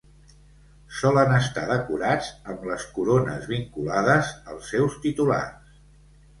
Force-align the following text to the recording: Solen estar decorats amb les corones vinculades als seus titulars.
Solen 0.99 1.33
estar 1.39 1.65
decorats 1.73 2.31
amb 2.55 2.67
les 2.71 2.87
corones 2.97 3.47
vinculades 3.55 4.35
als 4.57 4.75
seus 4.75 4.99
titulars. 5.09 5.81